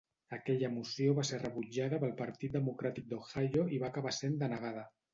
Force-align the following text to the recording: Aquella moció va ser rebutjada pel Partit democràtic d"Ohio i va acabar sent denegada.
Aquella 0.35 0.71
moció 0.77 1.11
va 1.19 1.25
ser 1.31 1.39
rebutjada 1.43 2.01
pel 2.05 2.17
Partit 2.23 2.57
democràtic 2.59 3.09
d"Ohio 3.15 3.71
i 3.79 3.83
va 3.85 3.95
acabar 3.95 4.19
sent 4.25 4.45
denegada. 4.47 4.89